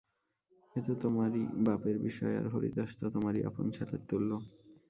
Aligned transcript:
এ 0.75 0.79
তো 0.87 0.93
তোমারই 1.03 1.43
বাপের 1.65 1.97
বিষয়, 1.99 2.35
আর 2.37 2.45
হরিদাস 2.53 2.91
তো 2.99 3.05
তোমারই 3.15 3.41
আপন 3.49 3.65
ছেলের 3.75 4.01
তুল্য। 4.09 4.31